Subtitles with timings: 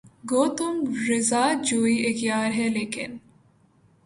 [0.29, 3.09] گو تم کو رضا جوئیِ اغیار ہے لیکن